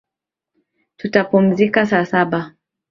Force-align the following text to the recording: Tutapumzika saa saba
Tutapumzika 0.97 1.85
saa 1.85 2.05
saba 2.05 2.39